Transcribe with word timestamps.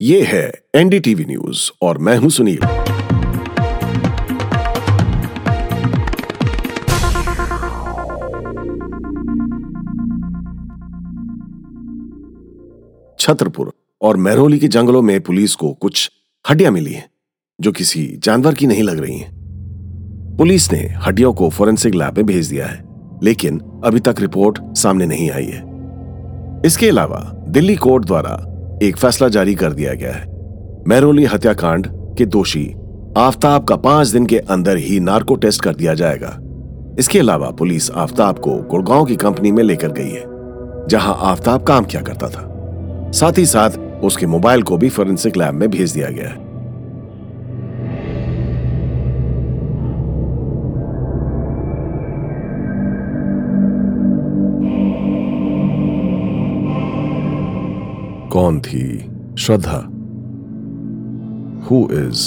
ये 0.00 0.22
है 0.22 0.52
NDTV 0.74 1.24
news 1.24 1.70
और 1.82 1.98
मैं 1.98 2.16
हूँ 2.18 2.28
सुनील। 2.30 2.58
छतरपुर 13.18 13.72
और 14.02 14.16
महरौली 14.16 14.58
के 14.58 14.68
जंगलों 14.68 15.02
में 15.02 15.20
पुलिस 15.20 15.54
को 15.54 15.72
कुछ 15.72 16.10
हड्डियाँ 16.50 16.72
मिली 16.72 16.92
हैं, 16.92 17.10
जो 17.60 17.72
किसी 17.72 18.06
जानवर 18.16 18.54
की 18.54 18.66
नहीं 18.66 18.82
लग 18.82 18.98
रही 18.98 19.18
हैं। 19.18 20.36
पुलिस 20.36 20.72
ने 20.72 20.80
हड्डियों 21.06 21.32
को 21.32 21.50
फोरेंसिक 21.50 21.94
लैब 21.94 22.16
में 22.16 22.26
भेज 22.26 22.46
दिया 22.46 22.66
है, 22.66 22.84
लेकिन 23.22 23.60
अभी 23.84 24.00
तक 24.00 24.20
रिपोर्ट 24.20 24.58
सामने 24.76 25.06
नहीं 25.06 25.30
आई 25.30 25.46
है। 25.46 26.62
इसके 26.66 26.88
अलावा 26.88 27.44
दिल्ली 27.48 27.76
कोर्ट 27.76 28.04
द्वारा 28.04 28.46
एक 28.82 28.96
फैसला 28.96 29.28
जारी 29.28 29.54
कर 29.54 29.72
दिया 29.72 29.94
गया 29.94 30.12
है। 30.12 30.24
मैरोली 30.88 31.24
हत्याकांड 31.24 31.86
के 32.18 32.26
दोषी 32.26 32.64
आफ्ताब 33.16 33.64
का 33.64 33.76
पाँच 33.76 34.08
दिन 34.08 34.26
के 34.26 34.38
अंदर 34.38 34.76
ही 34.76 35.00
नार्को 35.00 35.34
टेस्ट 35.34 35.62
कर 35.62 35.74
दिया 35.74 35.94
जाएगा। 35.94 36.36
इसके 36.98 37.18
अलावा 37.18 37.50
पुलिस 37.50 37.90
आफ्ताब 37.90 38.38
को 38.38 38.56
गुड़गांव 38.62 39.04
की 39.04 39.16
कंपनी 39.16 39.52
में 39.52 39.62
लेकर 39.64 39.92
गई 39.92 40.10
है, 40.10 40.24
जहाँ 40.88 41.16
आफ्ताब 41.20 41.62
काम 41.62 41.84
किया 41.84 42.02
करता 42.02 42.28
था। 42.28 42.46
साथ 43.14 43.38
ही 43.38 43.46
साथ 43.46 43.70
उसके 44.04 44.26
मोबाइल 44.26 44.62
को 44.62 44.76
भी 44.76 44.88
फोरेंसिक 44.88 45.36
लैब 45.36 45.54
में 45.54 45.68
भेज 45.70 45.92
दिया 45.92 46.08
गया 46.08 46.28
है। 46.28 46.49
कौन 58.40 58.60
थी? 58.60 59.10
श्रद्धा। 59.38 59.78
हु 61.66 61.88
इज़ 61.92 62.22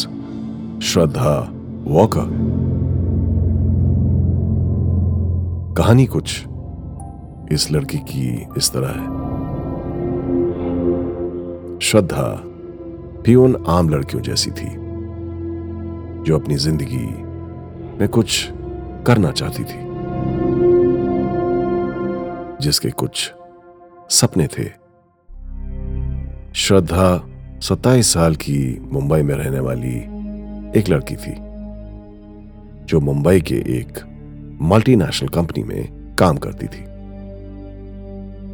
श्रद्धा 0.84 1.54
वॉकर 1.84 2.28
कहानी 5.78 6.06
कुछ 6.06 6.46
इस 7.52 7.72
लड़की 7.72 7.98
की 7.98 8.48
इस 8.58 8.72
तरह 8.72 8.88
है। 8.88 9.08
श्रद्धा 11.80 12.28
भी 13.26 13.36
उन 13.36 13.56
आम 13.68 13.90
लड़कियों 13.90 14.22
जैसी 14.24 14.52
थी, 14.52 14.70
जो 16.24 16.40
अपनी 16.40 16.56
ज़िंदगी 16.56 17.08
में 18.00 18.08
कुछ 18.08 18.52
करना 19.08 19.32
चाहती 19.32 19.64
थी, 19.64 19.82
जिसके 22.62 22.90
कुछ 22.90 23.34
सपने 24.10 24.48
थे। 24.48 24.83
श्रद्धा 26.64 27.08
सत्ताईस 27.60 28.14
साल 28.14 28.36
की 28.36 28.58
मुंबई 28.92 29.22
में 29.22 29.34
रहने 29.36 29.60
वाली 29.60 29.96
एक 30.80 30.90
लड़की 30.90 31.16
थी, 31.16 31.34
जो 32.86 33.00
मुंबई 33.00 33.42
के 33.42 33.56
एक 33.56 34.00
मल्टीनेशनल 34.62 35.30
कंपनी 35.30 35.64
में 35.64 36.16
काम 36.16 36.38
करती 36.38 36.68
थी। 36.68 36.84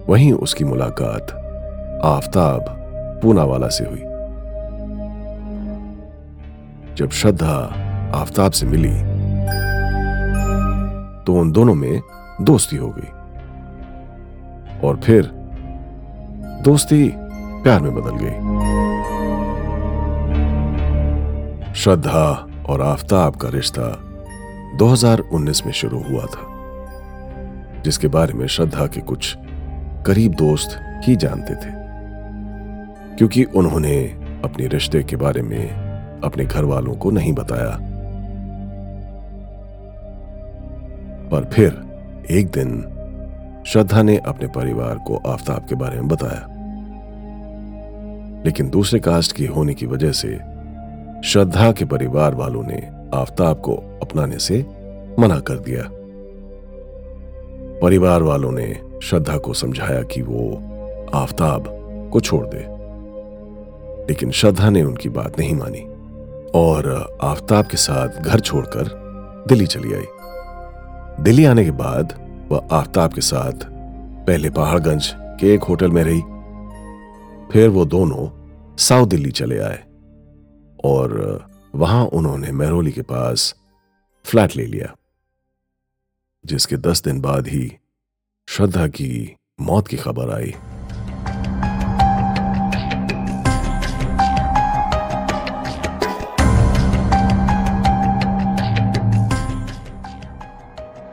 वहीं 0.09 0.31
उसकी 0.33 0.63
मुलाकात 0.63 1.31
आफताब 2.05 2.65
पूनावाला 3.23 3.67
से 3.67 3.85
हुई। 3.85 4.01
जब 6.95 7.09
श्रद्धा 7.11 7.55
आफताब 8.15 8.51
से 8.51 8.65
मिली 8.65 8.95
तो 11.25 11.39
उन 11.41 11.51
दोनों 11.51 11.75
में 11.75 12.01
दोस्ती 12.41 12.75
हो 12.75 12.93
गई। 12.97 13.11
और 14.87 14.99
फिर 14.99 15.31
दोस्ती 16.63 17.11
प्यार 17.63 17.81
में 17.81 17.95
बदल 17.95 18.15
गई। 18.15 18.59
श्रद्धा 21.73 22.47
और 22.69 22.81
आफताब 22.81 23.35
का 23.35 23.49
रिश्ता 23.49 23.99
2019 24.77 25.65
में 25.65 25.73
शुरू 25.73 25.99
हुआ 25.99 26.25
था, 26.25 26.41
जिसके 27.81 28.07
बारे 28.07 28.33
में 28.33 28.47
श्रद्धा 28.47 28.85
के 28.85 29.01
कुछ 29.01 29.37
करीब 30.05 30.31
दोस्त 30.31 30.79
ही 31.03 31.15
जानते 31.15 31.53
थे। 31.55 31.79
क्योंकि 33.15 33.43
उन्होंने 33.43 34.03
अपने 34.43 34.67
रिश्ते 34.67 35.03
के 35.03 35.15
बारे 35.15 35.41
में 35.41 35.69
अपने 36.23 36.45
घर 36.45 36.63
वालों 36.63 36.93
को 36.93 37.11
नहीं 37.11 37.33
बताया। 37.33 37.79
पर 41.29 41.45
फिर 41.53 41.81
एक 42.31 42.47
दिन 42.47 42.95
श्रद्धा 43.67 44.01
ने 44.01 44.17
अपने 44.17 44.47
परिवार 44.47 44.95
को 44.95 45.17
आफताब 45.27 45.65
के 45.65 45.75
बारे 45.75 45.95
में 45.95 46.07
बताया। 46.07 46.58
लेकिन 48.45 48.69
दूसरे 48.69 48.99
कास्ट 48.99 49.31
की 49.31 49.45
होने 49.45 49.73
की 49.73 49.85
वजह 49.85 50.11
से 50.11 50.39
श्रद्धा 51.25 51.71
के 51.71 51.85
परिवार 51.85 52.35
वालों 52.35 52.63
ने 52.63 52.89
आफताब 53.13 53.61
को 53.61 53.73
अपनाने 53.75 54.37
से 54.39 54.65
मना 55.19 55.39
कर 55.39 55.59
दिया। 55.59 55.83
परिवार 57.79 58.23
वालों 58.23 58.51
ने 58.51 58.79
श्रद्धा 59.03 59.37
को 59.37 59.53
समझाया 59.53 60.01
कि 60.01 60.21
वो 60.21 60.63
आफताब 61.13 61.63
को 62.13 62.19
छोड़ 62.19 62.45
दे। 62.45 62.79
लेकिन 64.09 64.31
श्रद्धा 64.31 64.69
ने 64.69 64.83
उनकी 64.83 65.09
बात 65.09 65.39
नहीं 65.39 65.55
मानी 65.55 65.79
और 66.55 67.13
आफताब 67.23 67.65
के 67.65 67.77
साथ 67.77 68.07
घर 68.07 68.39
छोड़कर 68.39 69.09
दिल्ली 69.47 69.67
चली 69.67 69.93
आई। 69.93 70.05
दिल्ली 71.23 71.45
आने 71.45 71.65
के 71.65 71.71
बाद 71.71 72.13
वह 72.51 72.67
आफताब 72.71 73.13
के 73.13 73.21
साथ 73.21 73.53
पहले 74.27 74.49
पहाड़गंज 74.49 75.15
के 75.19 75.53
एक 75.53 75.63
होटल 75.63 75.91
में 75.91 76.03
रही। 76.03 76.21
फिर 77.51 77.69
वो 77.69 77.85
दोनों 77.85 78.77
साउथ 78.77 79.07
दिल्ली 79.07 79.31
चले 79.31 79.59
आए 79.59 79.83
और 80.85 81.47
वहाँ 81.75 82.05
उन्होंने 82.05 82.51
महरोली 82.51 82.91
के 82.91 83.01
पास 83.01 83.55
फ्लैट 84.25 84.55
ले 84.55 84.65
लिया, 84.65 84.95
जिसके 86.45 86.77
दस 86.77 87.01
दिन 87.03 87.21
बाद 87.21 87.47
ही 87.47 87.77
श्रद्धा 88.47 88.87
की 88.87 89.35
मौत 89.61 89.87
की 89.87 89.97
खबर 89.97 90.33
आई। 90.33 90.53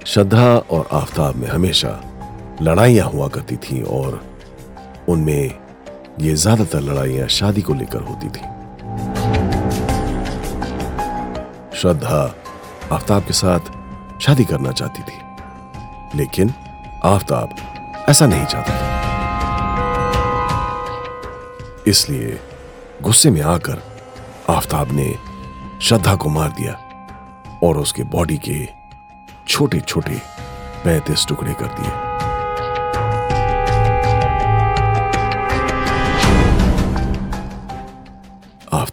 श्रद्धा 0.07 0.47
और 0.59 0.89
आफताब 0.93 1.37
में 1.37 1.49
हमेशा 1.49 2.01
लड़ाइयाँ 2.63 3.11
हुआ 3.11 3.29
करती 3.29 3.57
थीं 3.57 3.83
और 3.83 4.25
उनमें 5.09 5.66
ये 6.21 6.35
ज़्यादातर 6.35 6.81
लड़ाइयाँ 6.81 7.27
शादी 7.29 7.63
को 7.63 7.75
लेकर 7.75 8.01
होती 8.01 8.29
थी। 8.29 8.41
श्रद्धा 11.79 12.21
आफ्ताब 12.93 13.23
के 13.23 13.33
साथ 13.33 13.61
शादी 14.23 14.45
करना 14.45 14.73
चाहती 14.73 15.03
थी, 15.03 16.19
लेकिन 16.19 16.53
आफ्ताब 17.05 17.57
ऐसा 18.09 18.27
नहीं 18.27 18.47
चाहता 18.47 18.73
था। 18.73 18.87
इसलिए 21.87 22.39
गुस्से 23.03 23.31
में 23.31 23.43
आकर 23.43 23.83
आफ्ताब 24.51 24.93
ने 24.93 25.15
श्रद्धा 25.83 26.15
को 26.15 26.29
मार 26.29 26.51
दिया 26.51 26.79
और 27.63 27.79
उसके 27.79 28.03
बॉडी 28.17 28.39
के 28.49 28.69
छोटे 29.49 29.81
छोटे 29.81 30.21
पैंतीस 30.85 31.27
टुकड़े 31.29 31.55
कर 31.55 31.67
दिए। 31.81 32.06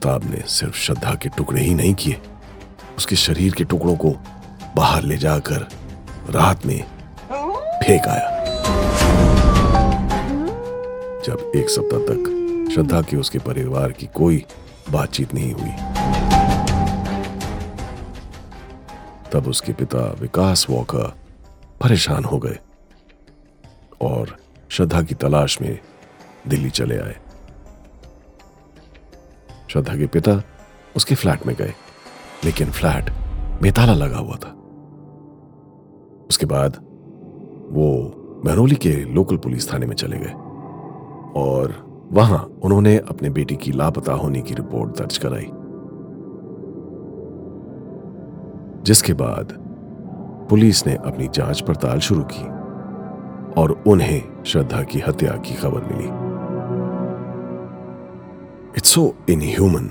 आफ्ताब 0.04 0.24
ने 0.32 0.42
सिर्फ़ 0.50 0.76
श्रद्धा 0.76 1.14
के 1.16 1.30
टुकड़े 1.30 1.62
ही 1.62 1.74
नहीं 1.74 1.94
किए, 1.96 2.20
उसके 2.98 3.16
शरीर 3.16 3.54
के 3.54 3.64
टुकड़ों 3.64 3.96
को 3.96 4.10
बाहर 4.76 5.04
ले 5.04 5.18
जाकर 5.18 5.68
रात 6.30 6.66
में 6.66 6.80
फेंक 7.84 8.08
आया। 8.08 8.28
जब 11.26 11.52
एक 11.56 11.70
सप्ताह 11.70 12.00
तक 12.10 12.72
श्रद्धा 12.74 13.02
की 13.02 13.18
उसके 13.18 13.40
परिवार 13.40 13.92
की 13.92 14.08
कोई 14.14 14.44
बातचीत 14.92 15.34
नहीं 15.34 15.54
हुई, 15.54 15.72
तब 19.32 19.48
उसके 19.48 19.74
पिता 19.74 20.06
विकास 20.20 20.68
वॉकर 20.70 21.12
परेशान 21.82 22.24
हो 22.26 22.40
गए 22.40 22.60
और 24.02 24.38
श्रद्धा 24.70 25.02
की 25.02 25.16
तलाश 25.16 25.62
में 25.62 25.78
दिल्ली 26.48 26.70
चले 26.72 27.00
आए। 27.00 27.16
श्रद्धा 29.74 29.96
के 29.98 30.08
पिता 30.08 30.42
उसके 30.96 31.16
फ्लैट 31.16 31.46
में 31.48 31.56
गए, 31.56 31.74
लेकिन 32.46 32.72
फ्लैट 32.72 33.10
बेताला 33.62 33.94
लगा 33.94 34.18
हुआ 34.18 34.36
था। 34.36 34.50
उसके 36.30 36.46
बाद 36.46 36.76
वो 37.72 38.42
महरोली 38.46 38.76
के 38.76 38.92
लोकल 39.14 39.38
पुलिस 39.38 39.72
थाने 39.74 39.86
में 39.86 39.96
चले 39.96 40.18
गए 40.18 40.34
और 41.36 41.76
वहाँ 42.12 42.40
उन्होंने 42.64 42.98
अपने 42.98 43.30
बेटी 43.30 43.56
की 43.56 43.72
लापता 43.72 44.14
होने 44.14 44.42
की 44.42 44.54
रिपोर्ट 44.54 44.98
दर्ज 44.98 45.18
कराई, 45.18 45.50
जिसके 48.84 49.14
बाद 49.14 49.58
पुलिस 50.50 50.86
ने 50.88 50.96
अपनी 50.96 51.28
जाँच 51.28 51.62
पड़ताल 51.62 52.00
शुरू 52.00 52.24
की 52.32 52.46
और 53.62 53.72
उन्हें 53.88 54.44
श्रद्धा 54.44 54.84
की 54.84 55.00
हत्या 55.00 55.32
की 55.38 55.56
खबर 55.56 55.94
मिली। 55.94 56.23
So 58.94 59.16
human 59.30 59.90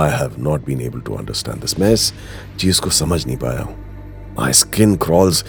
I 0.00 0.10
have 0.10 0.34
not 0.38 0.64
been 0.64 0.80
able 0.80 1.00
to 1.00 1.14
understand 1.14 1.60
this 1.60 1.78
मैं 1.80 1.92
इस 1.92 2.12
चीज़ 2.58 2.80
को 2.80 2.90
समझ 2.90 3.26
नहीं 3.26 3.36
पाया 3.36 3.60
हूँ। 3.60 4.34
माई 4.38 4.52
स्किन 4.52 4.96
क्रॉल्स 4.96 5.44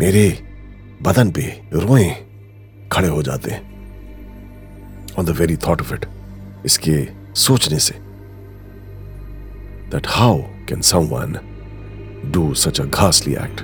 मेरे 0.00 0.22
बदन 1.02 1.30
पे 1.30 1.42
रोए 1.72 2.08
खड़े 2.92 3.08
हो 3.08 3.22
जाते 3.22 3.50
हैं। 3.50 3.60
On 5.18 5.24
the 5.24 5.30
very 5.30 5.56
thought 5.56 5.80
of 5.80 5.94
it 5.94 6.06
इसके 6.66 7.08
सोचने 7.34 7.78
से। 7.78 7.94
That 9.90 10.06
how 10.06 10.38
can 10.68 10.80
someone 10.80 11.38
do 12.32 12.54
such 12.54 12.80
a 12.80 12.84
घासली 12.84 13.32
act 13.32 13.60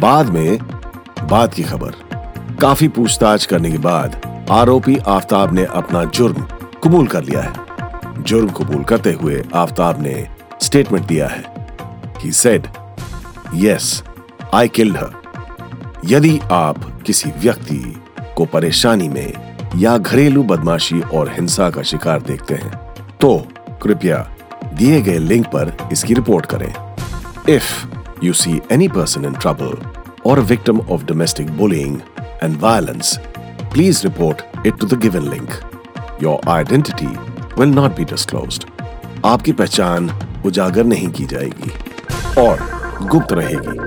बाद 0.00 0.28
में 0.28 0.58
बात 1.22 1.54
की 1.54 1.62
खबर। 1.62 1.94
काफ़ी 2.60 2.88
पूछताछ 2.88 3.44
करने 3.46 3.70
के 3.70 3.78
बाद 3.78 4.20
आरोपी 4.50 4.96
आफ्ताब 5.08 5.52
ने 5.54 5.64
अपना 5.64 6.04
जुर्म 6.04 6.42
कबूल 6.84 7.06
कर 7.06 7.24
लिया 7.24 7.40
है। 7.40 8.22
जुर्म 8.22 8.48
कबूल 8.50 8.84
करते 8.84 9.12
हुए 9.12 9.42
आफ्ताब 9.54 10.00
ने 10.02 10.26
स्टेटमेंट 10.62 11.06
दिया 11.06 11.28
है 11.28 11.42
he 12.18 12.32
said 12.32 12.66
yes 13.54 14.02
I 14.54 14.68
killed 14.68 14.96
her 14.96 16.00
यदि 16.04 16.38
आप 16.52 17.02
किसी 17.06 17.30
व्यक्ति 17.38 17.82
को 18.36 18.44
परेशानी 18.44 19.08
में 19.08 19.32
या 19.76 19.96
घरेलू 19.98 20.42
बदमाशी 20.42 21.00
और 21.00 21.32
हिंसा 21.32 21.70
का 21.70 21.82
शिकार 21.82 22.22
देखते 22.22 22.54
हैं 22.54 22.72
तो 23.20 23.36
कृपया 23.82 24.26
दिए 24.74 25.00
गए 25.00 25.18
लिंक 25.18 25.46
पर 25.46 25.76
इसकी 25.92 26.14
रिपोर्ट 26.14 26.46
करें। 26.46 26.72
If 27.48 27.86
you 28.21 28.33
see 28.33 28.61
any 28.69 28.87
person 28.87 29.25
in 29.25 29.33
trouble 29.33 29.77
or 30.23 30.39
a 30.39 30.41
victim 30.41 30.81
of 30.89 31.05
domestic 31.05 31.47
bullying 31.57 32.01
and 32.41 32.57
violence, 32.57 33.17
please 33.71 34.03
report 34.03 34.43
it 34.63 34.79
to 34.79 34.85
the 34.85 34.95
given 34.95 35.29
link. 35.29 35.59
Your 36.19 36.39
identity 36.47 37.09
will 37.57 37.73
not 37.81 37.95
be 37.95 38.05
disclosed. 38.05 38.65
आपकी 39.25 39.51
पहचान 39.59 40.09
उजागर 40.45 40.83
नहीं 40.85 41.09
की 41.11 41.25
जाएगी 41.25 41.71
और 42.41 42.59
गुप्त 43.11 43.33
रहेगी 43.33 43.77